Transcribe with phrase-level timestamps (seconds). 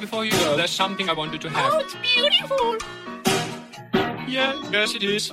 [0.00, 1.72] Before you go, there's something I wanted to have.
[1.72, 2.76] Oh, it's beautiful.
[4.28, 5.32] Yeah, yes, it is.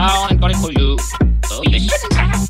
[0.00, 0.96] down, I'm gonna you.
[1.50, 2.49] Uh,